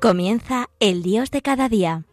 [0.00, 2.04] Comienza El Dios de cada día.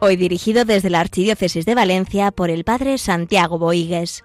[0.00, 4.22] Hoy dirigido desde la Archidiócesis de Valencia por el Padre Santiago Boigues.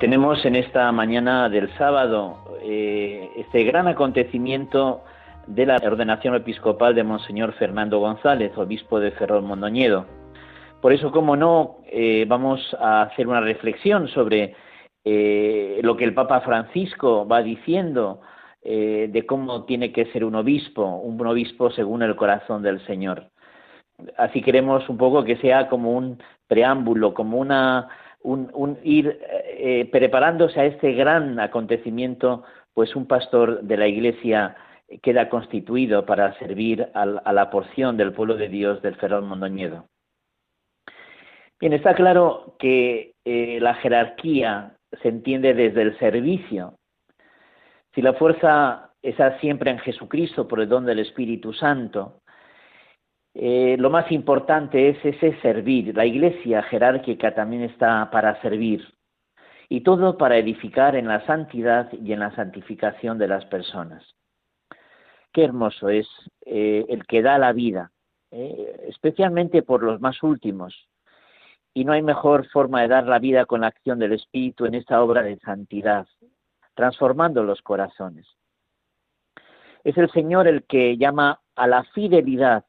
[0.00, 5.02] Tenemos en esta mañana del sábado eh, este gran acontecimiento
[5.46, 10.19] de la ordenación episcopal de Monseñor Fernando González, obispo de Ferrol Mondoñedo.
[10.80, 14.54] Por eso, como no, eh, vamos a hacer una reflexión sobre
[15.04, 18.22] eh, lo que el Papa Francisco va diciendo
[18.62, 23.28] eh, de cómo tiene que ser un obispo, un obispo según el corazón del Señor.
[24.16, 26.18] Así queremos un poco que sea como un
[26.48, 27.88] preámbulo, como una
[28.22, 29.18] un, ir
[29.92, 34.56] preparándose a este gran acontecimiento, pues un pastor de la Iglesia
[35.02, 39.89] queda constituido para servir a la porción del pueblo de Dios del Ferrol Mondoñedo.
[41.60, 46.78] Bien, está claro que eh, la jerarquía se entiende desde el servicio.
[47.94, 52.22] Si la fuerza está siempre en Jesucristo por el don del Espíritu Santo,
[53.34, 55.94] eh, lo más importante es ese servir.
[55.94, 58.94] La iglesia jerárquica también está para servir.
[59.68, 64.02] Y todo para edificar en la santidad y en la santificación de las personas.
[65.30, 66.08] Qué hermoso es
[66.46, 67.92] eh, el que da la vida,
[68.30, 70.89] especialmente por los más últimos,
[71.74, 74.74] y no hay mejor forma de dar la vida con la acción del Espíritu en
[74.74, 76.06] esta obra de santidad,
[76.74, 78.26] transformando los corazones.
[79.84, 82.64] Es el Señor el que llama a la fidelidad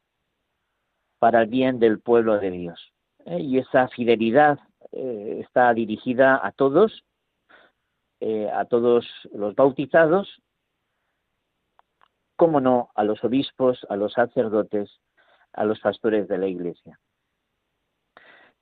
[1.20, 2.94] para el bien del pueblo de Dios.
[3.26, 3.40] ¿eh?
[3.40, 4.60] Y esa fidelidad
[4.92, 7.04] eh, está dirigida a todos,
[8.20, 10.42] eh, a todos los bautizados,
[12.36, 14.90] como no, a los obispos, a los sacerdotes,
[15.54, 17.00] a los pastores de la Iglesia.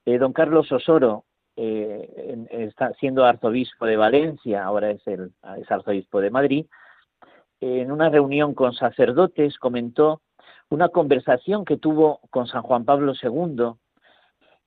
[0.10, 1.26] Eh, don Carlos Osoro,
[1.56, 6.66] eh, está siendo arzobispo de Valencia, ahora es, el, es arzobispo de Madrid,
[7.60, 10.24] en una reunión con sacerdotes comentó
[10.72, 13.74] una conversación que tuvo con San Juan Pablo II,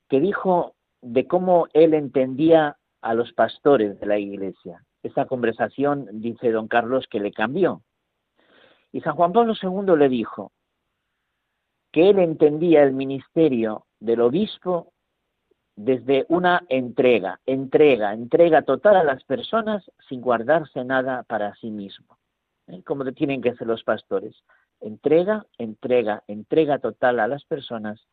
[0.09, 4.85] que dijo de cómo él entendía a los pastores de la iglesia.
[5.03, 7.83] Esta conversación, dice don Carlos, que le cambió.
[8.93, 10.53] Y San Juan Pablo II le dijo
[11.91, 14.92] que él entendía el ministerio del obispo
[15.77, 22.19] desde una entrega, entrega, entrega total a las personas sin guardarse nada para sí mismo,
[22.69, 22.83] ¿eh?
[22.85, 24.37] como tienen que ser los pastores.
[24.81, 28.07] Entrega, entrega, entrega total a las personas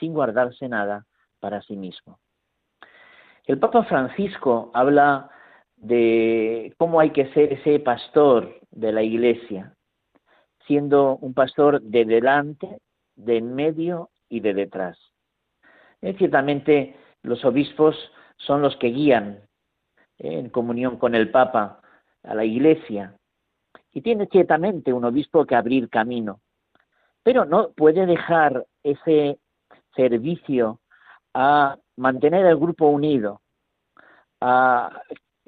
[0.00, 1.06] sin guardarse nada
[1.38, 2.18] para sí mismo.
[3.46, 5.30] El Papa Francisco habla
[5.76, 9.74] de cómo hay que ser ese pastor de la iglesia,
[10.66, 12.78] siendo un pastor de delante,
[13.16, 14.98] de en medio y de detrás.
[16.00, 17.96] Es ciertamente los obispos
[18.36, 19.40] son los que guían
[20.18, 21.80] eh, en comunión con el Papa
[22.22, 23.16] a la Iglesia.
[23.92, 26.40] Y tiene ciertamente un obispo que abrir camino,
[27.22, 29.38] pero no puede dejar ese
[29.96, 30.80] servicio
[31.32, 33.40] a mantener el grupo unido,
[34.40, 35.00] a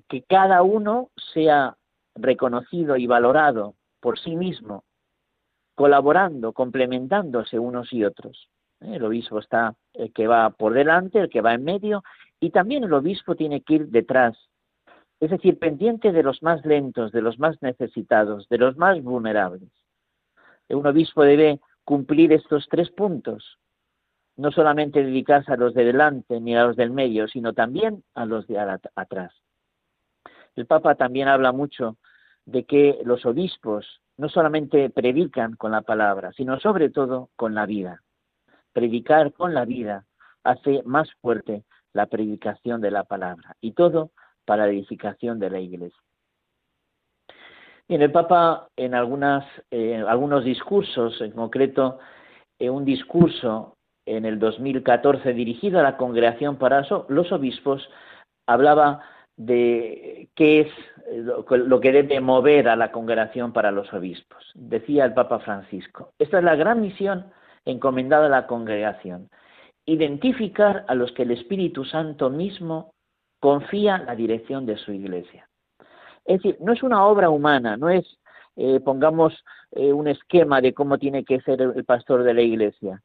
[0.09, 1.77] que cada uno sea
[2.15, 4.85] reconocido y valorado por sí mismo,
[5.75, 8.49] colaborando, complementándose unos y otros.
[8.81, 12.03] El obispo está el que va por delante, el que va en medio,
[12.41, 14.37] y también el obispo tiene que ir detrás,
[15.21, 19.71] es decir, pendiente de los más lentos, de los más necesitados, de los más vulnerables.
[20.69, 23.59] Un obispo debe cumplir estos tres puntos,
[24.37, 28.27] no solamente dedicarse a los de delante ni a los del medio, sino también a
[28.27, 28.59] los de
[28.95, 29.33] atrás.
[30.55, 31.97] El Papa también habla mucho
[32.45, 37.67] de que los obispos no solamente predican con la palabra, sino sobre todo con la
[37.67, 38.03] vida
[38.77, 40.05] predicar con la vida
[40.45, 41.65] hace más fuerte
[41.95, 44.11] la predicación de la palabra y todo
[44.45, 45.99] para la edificación de la iglesia.
[47.89, 52.01] Bien, el Papa en algunas, eh, algunos discursos, en concreto
[52.59, 57.89] en un discurso en el 2014 dirigido a la congregación para los obispos,
[58.47, 59.01] hablaba
[59.39, 60.69] de qué es
[61.49, 64.53] lo que debe mover a la congregación para los obispos.
[64.55, 67.33] Decía el Papa Francisco, esta es la gran misión
[67.67, 69.29] encomendada a la congregación.
[69.85, 72.95] Identificar a los que el Espíritu Santo mismo
[73.41, 75.49] confía la dirección de su iglesia.
[76.25, 78.05] Es decir, no es una obra humana, no es,
[78.57, 83.03] eh, pongamos, eh, un esquema de cómo tiene que ser el pastor de la iglesia.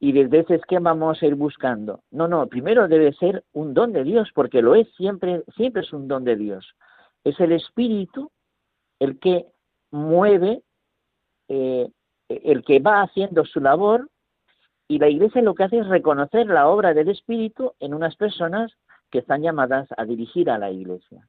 [0.00, 2.00] Y desde ese esquema vamos a ir buscando.
[2.10, 5.92] No, no, primero debe ser un don de Dios, porque lo es siempre, siempre es
[5.92, 6.74] un don de Dios.
[7.24, 8.30] Es el Espíritu
[8.98, 9.46] el que
[9.90, 10.62] mueve
[11.48, 11.88] eh,
[12.28, 14.08] el que va haciendo su labor
[14.88, 18.72] Y la Iglesia lo que hace es reconocer la obra del Espíritu en unas personas
[19.10, 21.26] que están llamadas a dirigir a la Iglesia.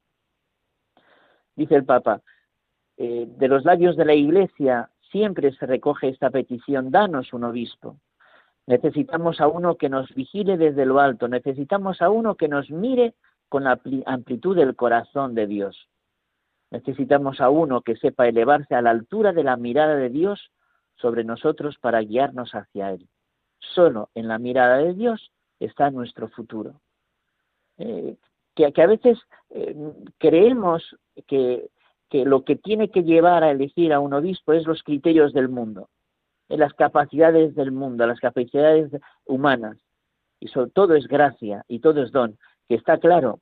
[1.56, 2.22] Dice el Papa,
[2.98, 7.98] eh, de los labios de la Iglesia siempre se recoge esta petición, danos un obispo.
[8.66, 13.13] Necesitamos a uno que nos vigile desde lo alto, necesitamos a uno que nos mire
[13.50, 15.90] con la amplitud del corazón de Dios.
[16.72, 20.51] Necesitamos a uno que sepa elevarse a la altura de la mirada de Dios
[20.95, 23.07] sobre nosotros para guiarnos hacia Él.
[23.60, 26.81] Solo en la mirada de Dios está nuestro futuro.
[27.78, 28.16] Eh,
[28.56, 29.19] que, a veces
[29.50, 29.75] eh,
[30.19, 30.95] creemos
[31.28, 31.69] que,
[32.12, 35.90] lo que tiene que llevar a elegir a un obispo es los criterios del mundo,
[36.48, 38.92] en las capacidades del mundo, las capacidades
[39.25, 39.78] humanas.
[40.40, 42.38] Y sobre todo es gracia y todo es don,
[42.68, 43.40] que está claro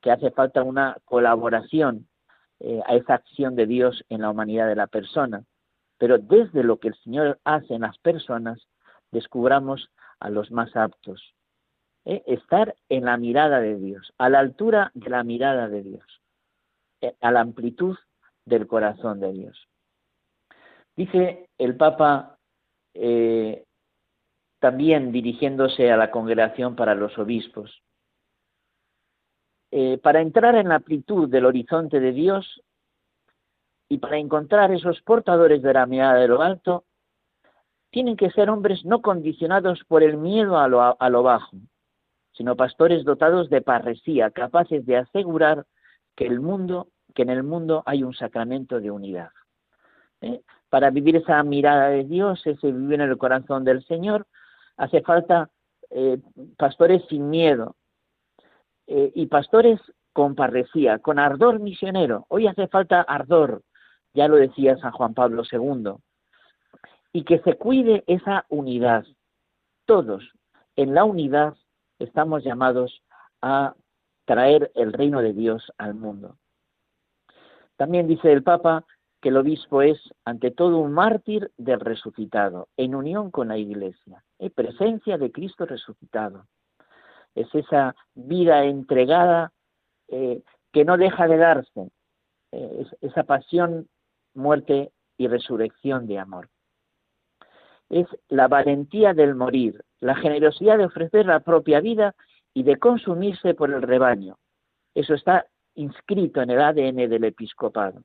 [0.00, 2.08] que hace falta una colaboración
[2.60, 5.44] eh, a esa acción de Dios en la humanidad de la persona.
[5.98, 8.66] Pero desde lo que el Señor hace en las personas,
[9.10, 9.90] descubramos
[10.20, 11.34] a los más aptos.
[12.04, 12.22] ¿eh?
[12.26, 16.22] Estar en la mirada de Dios, a la altura de la mirada de Dios,
[17.00, 17.96] eh, a la amplitud
[18.44, 19.68] del corazón de Dios.
[20.96, 22.38] Dice el Papa
[22.94, 23.64] eh,
[24.58, 27.82] también dirigiéndose a la congregación para los obispos,
[30.02, 32.62] para entrar en la amplitud del horizonte de Dios
[33.88, 36.84] y para encontrar esos portadores de la mirada de lo alto,
[37.90, 41.56] tienen que ser hombres no condicionados por el miedo a lo, bajo,
[42.32, 45.64] sino pastores dotados de parresía, capaces de asegurar
[46.14, 49.30] que el mundo, que en el mundo hay un sacramento de unidad.
[50.20, 50.42] ¿Eh?
[50.68, 54.26] Para vivir esa mirada de Dios, ese vivir en el corazón del Señor,
[54.76, 55.48] hace falta
[55.90, 56.18] eh,
[56.58, 57.76] pastores sin miedo
[58.86, 59.80] eh, y pastores
[60.12, 62.26] con parresía, con ardor misionero.
[62.28, 63.62] Hoy hace falta ardor,
[64.14, 65.94] ya lo decía San Juan Pablo II
[67.12, 69.04] y que se cuide esa unidad.
[69.86, 70.24] Todos
[70.76, 71.56] en la unidad
[71.98, 73.02] estamos llamados
[73.42, 73.74] a
[74.24, 76.36] traer el reino de Dios al mundo.
[77.76, 78.84] También dice el Papa
[79.20, 84.22] que el obispo es ante todo un mártir del resucitado, en unión con la Iglesia,
[84.38, 86.46] en presencia de Cristo resucitado.
[87.34, 89.52] Es esa vida entregada
[90.08, 91.90] eh, que no deja de darse,
[92.52, 93.88] eh, esa pasión,
[94.34, 96.48] muerte y resurrección de amor
[97.90, 102.14] es la valentía del morir, la generosidad de ofrecer la propia vida
[102.54, 104.38] y de consumirse por el rebaño.
[104.94, 108.02] Eso está inscrito en el ADN del episcopado.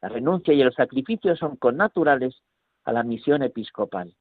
[0.00, 2.42] La renuncia y el sacrificio son connaturales
[2.84, 4.14] a la misión episcopal.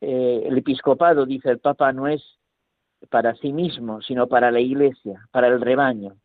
[0.00, 2.22] Eh, el episcopado, dice el Papa, no es
[3.10, 6.16] para sí mismo, sino para la Iglesia, para el rebaño,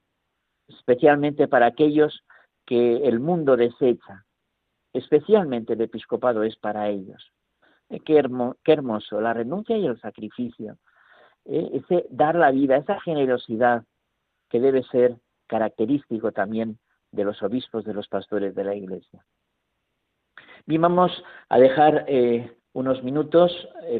[0.67, 2.23] especialmente para aquellos
[2.65, 4.25] que el mundo desecha,
[4.93, 7.31] especialmente el episcopado es para ellos.
[7.89, 8.17] Eh, qué,
[8.71, 10.77] hermoso, la renuncia y el sacrificio,
[11.45, 13.83] eh, ese dar la vida, esa generosidad
[14.49, 15.17] que debe ser
[15.47, 16.79] característico también
[17.11, 19.25] de los obispos, de los pastores de la Iglesia.
[20.65, 21.11] Bien, vamos
[21.49, 23.51] a dejar eh, unos minutos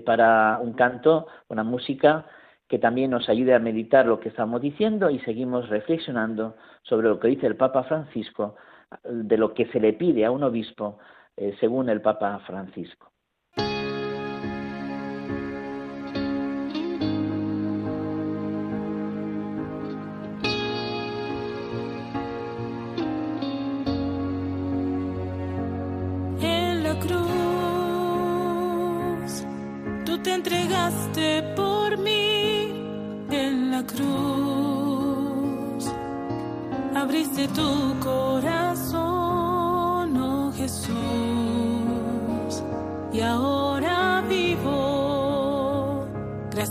[0.05, 2.25] para un canto, una música
[2.71, 7.19] que también nos ayude a meditar lo que estamos diciendo y seguimos reflexionando sobre lo
[7.19, 8.55] que dice el Papa Francisco
[9.03, 10.97] de lo que se le pide a un obispo
[11.35, 13.10] eh, según el Papa Francisco.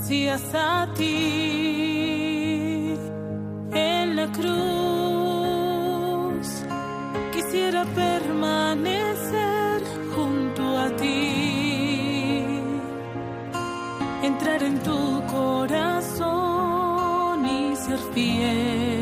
[0.01, 1.75] Gracias a ti
[3.73, 4.49] en la cruz.
[7.33, 9.83] Quisiera permanecer
[10.15, 12.47] junto a ti,
[14.23, 16.27] entrar en tu corazón
[17.45, 19.00] y ser fiel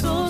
[0.00, 0.21] amor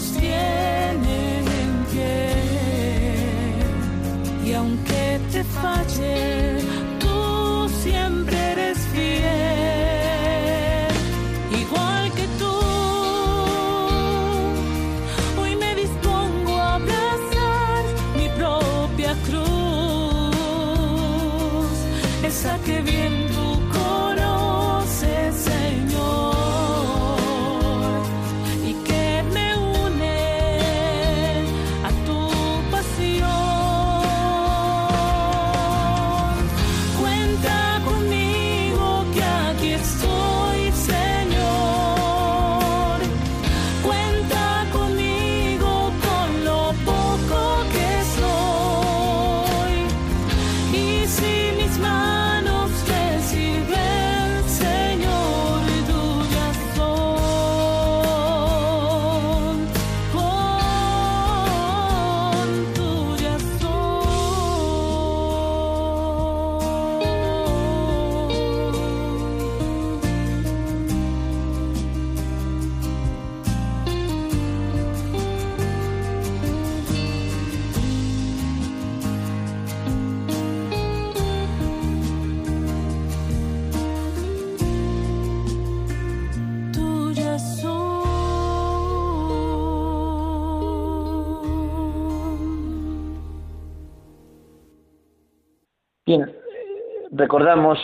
[97.23, 97.79] recordamos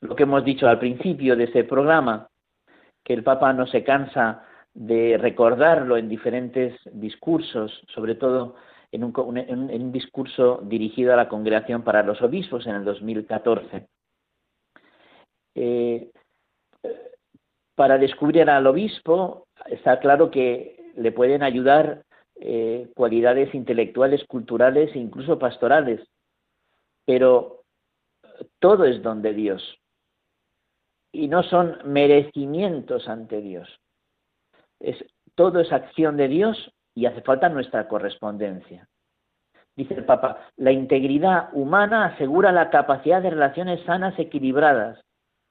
[0.00, 2.28] lo que hemos dicho al principio de ese programa,
[3.04, 8.54] que el Papa no se cansa de recordarlo en diferentes discursos, sobre todo
[8.90, 13.86] en un, discurso dirigido a la Congregación para los Obispos en el 2014.
[15.54, 16.10] Eh,
[17.74, 22.04] para descubrir al obispo está claro que le pueden ayudar
[22.40, 26.00] eh, cualidades intelectuales, culturales e incluso pastorales,
[27.04, 27.57] pero
[28.58, 29.78] todo es don de Dios
[31.12, 33.68] y no son merecimientos ante Dios.
[34.80, 35.04] Es,
[35.34, 38.88] todo es acción de Dios y hace falta nuestra correspondencia.
[39.76, 45.00] Dice el Papa, la integridad humana asegura la capacidad de relaciones sanas equilibradas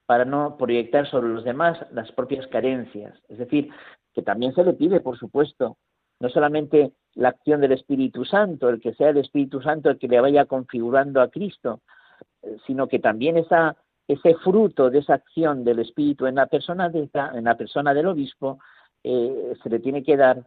[0.06, 3.18] para no proyectar sobre los demás las propias carencias.
[3.30, 3.70] Es decir,
[4.14, 5.78] que también se le pide, por supuesto,
[6.20, 10.08] no solamente la acción del Espíritu Santo, el que sea el Espíritu Santo el que
[10.08, 11.82] le vaya configurando a Cristo,
[12.66, 18.60] sino que también ese fruto de esa acción del Espíritu en la persona, del obispo
[19.04, 20.46] eh, se le tiene que dar,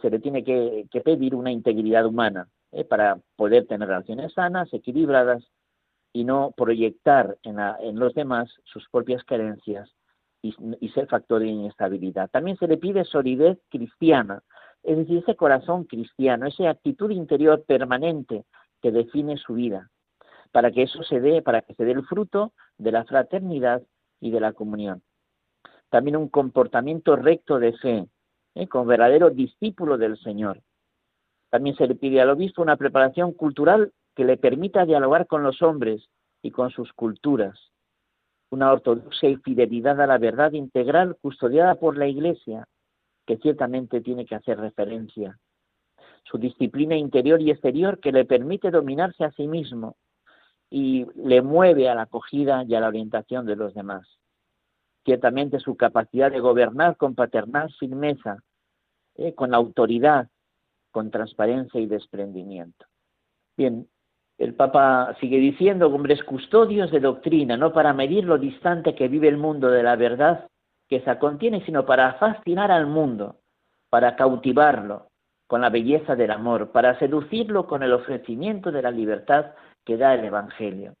[0.00, 5.44] se le tiene que, pedir una integridad humana eh, para poder tener relaciones sanas, equilibradas
[6.12, 9.90] y no proyectar en los demás sus propias carencias
[10.42, 12.30] y, y ser factor de inestabilidad.
[12.30, 14.42] También se le pide solidez cristiana,
[14.84, 18.44] es decir, ese corazón cristiano, esa actitud interior permanente
[18.80, 19.90] que define su vida,
[20.54, 23.82] para que eso se dé, para que se dé el fruto de la fraternidad
[24.20, 25.02] y de la comunión.
[25.88, 28.06] También un comportamiento recto de fe,
[28.54, 28.68] ¿eh?
[28.68, 30.62] con verdadero discípulo del Señor.
[31.50, 35.60] También se le pide al obispo una preparación cultural que le permita dialogar con los
[35.60, 36.08] hombres
[36.40, 37.58] y con sus culturas.
[38.50, 42.68] Una ortodoxia y fidelidad a la verdad integral custodiada por la Iglesia,
[43.26, 45.36] que ciertamente tiene que hacer referencia.
[46.22, 49.96] Su disciplina interior y exterior que le permite dominarse a sí mismo
[50.76, 54.08] y le mueve a la acogida y a la orientación de los demás.
[55.04, 58.38] Ciertamente su capacidad de gobernar con paternal firmeza,
[59.14, 60.26] eh, con autoridad,
[60.90, 62.86] con transparencia y desprendimiento.
[63.56, 63.86] Bien,
[64.36, 69.28] el Papa sigue diciendo, hombres custodios de doctrina, no para medir lo distante que vive
[69.28, 70.48] el mundo de la verdad
[70.88, 73.36] que esa contiene, sino para fascinar al mundo,
[73.90, 75.06] para cautivarlo
[75.46, 79.52] con la belleza del amor, para seducirlo con el ofrecimiento de la libertad
[79.84, 80.94] que da el Evangelio.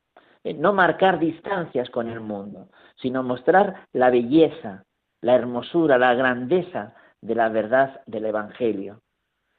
[0.44, 4.84] Eh, No marcar distancias con el mundo, sino mostrar la belleza,
[5.20, 9.00] la hermosura, la grandeza de la verdad del Evangelio,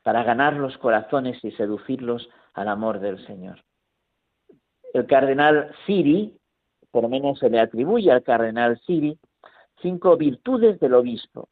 [0.03, 3.59] para ganar los corazones y seducirlos al amor del Señor.
[4.93, 6.37] El cardenal Siri,
[6.91, 9.17] por lo menos se le atribuye al cardenal Siri,
[9.81, 11.49] cinco virtudes del obispo.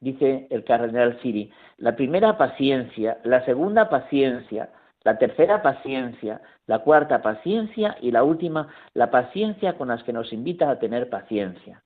[0.00, 4.70] Dice el cardenal Siri, la primera paciencia, la segunda paciencia,
[5.04, 10.32] la tercera paciencia, la cuarta paciencia y la última la paciencia con las que nos
[10.32, 11.82] invita a tener paciencia.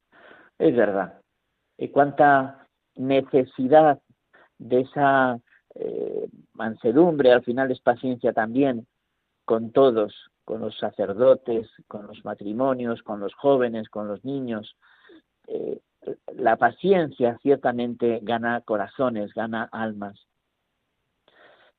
[0.59, 1.21] Es verdad.
[1.79, 4.01] Y cuánta necesidad
[4.59, 5.39] de esa
[5.75, 8.87] eh, mansedumbre, al final es paciencia también
[9.45, 14.77] con todos, con los sacerdotes, con los matrimonios, con los jóvenes, con los niños.
[15.47, 15.81] Eh,
[16.35, 20.26] la paciencia ciertamente gana corazones, gana almas.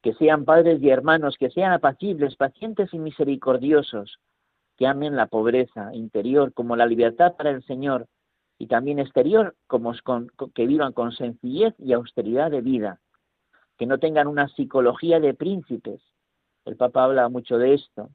[0.02, 4.20] Que sean padres y hermanos, que sean apacibles, pacientes y misericordiosos,
[4.78, 8.08] que amen la pobreza interior como la libertad para el Señor
[8.60, 9.94] y también exterior, como
[10.54, 13.00] que vivan con sencillez y austeridad de vida,
[13.78, 16.02] que no tengan una psicología de príncipes.
[16.66, 18.10] El Papa habla mucho de esto,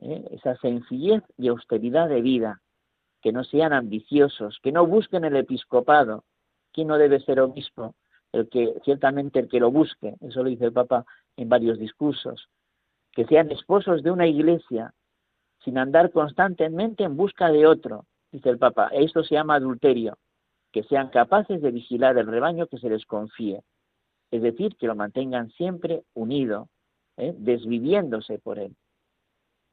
[0.00, 0.24] ¿eh?
[0.30, 2.62] esa sencillez y austeridad de vida,
[3.20, 6.24] que no sean ambiciosos, que no busquen el episcopado.
[6.72, 7.94] ¿Quién no debe ser obispo?
[8.34, 11.04] El que, ciertamente el que lo busque, eso lo dice el Papa
[11.36, 12.48] en varios discursos,
[13.12, 14.92] que sean esposos de una iglesia,
[15.64, 18.88] sin andar constantemente en busca de otro, dice el Papa.
[18.88, 20.18] Esto se llama adulterio,
[20.72, 23.62] que sean capaces de vigilar el rebaño que se les confíe,
[24.32, 26.68] es decir, que lo mantengan siempre unido,
[27.16, 27.32] ¿eh?
[27.38, 28.74] desviviéndose por él.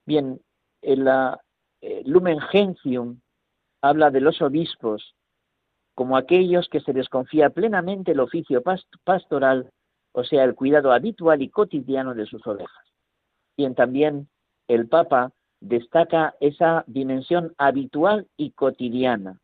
[0.06, 0.40] Bien,
[0.84, 1.42] en la
[1.82, 3.22] eh, Lumen Gentium
[3.82, 5.16] habla de los obispos
[5.96, 8.64] como aquellos que se les confía plenamente el oficio
[9.04, 9.70] pastoral,
[10.14, 12.86] o sea, el cuidado habitual y cotidiano de sus ovejas.
[13.58, 14.28] Bien, también
[14.68, 19.40] el Papa destaca esa dimensión habitual y cotidiana.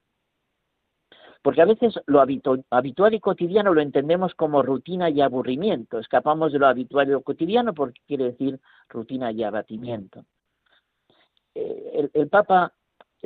[1.42, 6.00] Porque a veces lo habitual y cotidiano lo entendemos como rutina y aburrimiento.
[6.00, 10.26] Escapamos de lo habitual y lo cotidiano porque quiere decir rutina y abatimiento.
[11.56, 12.74] Eh, el, Papa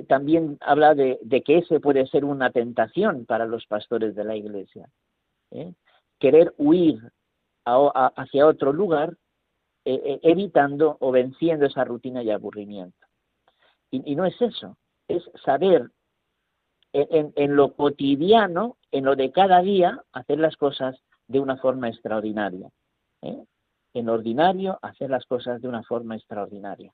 [0.07, 4.89] también habla de, que ese puede ser una tentación para los pastores de la Iglesia.
[5.51, 5.73] ¿eh?
[6.19, 7.12] Querer huir
[7.65, 9.17] hacia otro lugar,
[9.86, 12.97] eh, evitando o venciendo esa rutina y aburrimiento.
[13.91, 14.77] Y, no es eso,
[15.10, 15.91] es saber
[16.93, 22.69] en, lo cotidiano, en lo de cada día, hacer las cosas de una forma extraordinaria.
[23.21, 26.93] En ordinario, hacer las cosas de una forma extraordinaria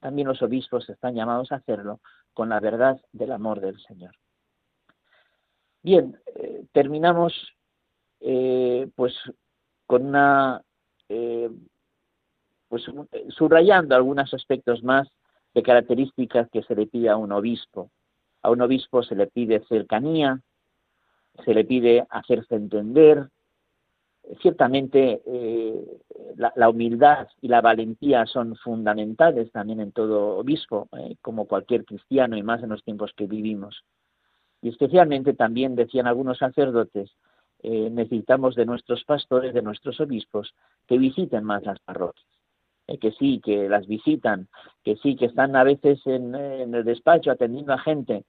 [0.00, 2.00] también los obispos están llamados a hacerlo
[2.32, 4.14] con la verdad del amor del Señor.
[5.82, 7.32] Bien, eh, terminamos
[8.20, 9.14] eh, pues
[9.86, 10.62] con una
[11.08, 11.50] eh,
[12.68, 12.84] pues
[13.30, 15.08] subrayando algunos aspectos más
[15.54, 17.90] de características que se le pide a un obispo.
[18.42, 20.40] A un obispo se le pide cercanía,
[21.44, 23.28] se le pide hacerse entender,
[24.40, 25.84] ciertamente eh,
[26.36, 32.36] la, humildad y la valentía son fundamentales también en todo obispo, eh, como cualquier cristiano
[32.36, 33.84] y más en los tiempos que vivimos.
[34.62, 37.10] Y especialmente también decían algunos sacerdotes,
[37.62, 40.54] eh, necesitamos de nuestros pastores, de nuestros obispos,
[40.86, 42.26] que visiten más las parroquias,
[43.00, 44.48] que sí, que las visitan,
[44.84, 48.24] que sí, que están a veces en el despacho atendiendo a gente,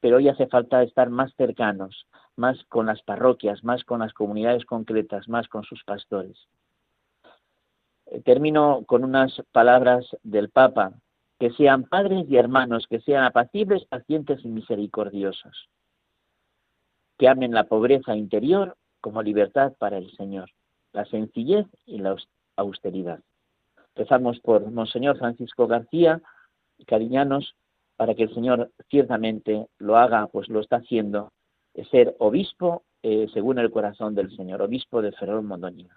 [0.00, 2.06] pero hoy hace falta estar más cercanos,
[2.36, 6.36] más con las parroquias, más con las comunidades concretas, más con sus pastores.
[8.06, 10.92] Eh, termino con unas palabras del Papa,
[11.38, 15.68] que sean padres y hermanos, que sean apacibles, pacientes y misericordiosos,
[17.18, 20.50] que amen la pobreza interior como libertad para el Señor,
[20.92, 22.16] la sencillez y la
[22.56, 23.20] austeridad.
[23.94, 26.20] Empezamos por Monseñor Francisco García,
[26.86, 27.54] cariñanos,
[27.96, 31.32] para que el Señor ciertamente lo haga, pues lo está haciendo,
[31.84, 35.94] ser obispo eh, según el corazón del Señor, obispo de Ferrol Mondonino.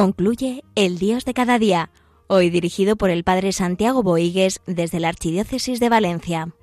[0.00, 1.90] Concluye El Dios de cada día,
[2.30, 6.54] hoy dirigido por el Padre Santiago Boigues desde la Archidiócesis de Valencia.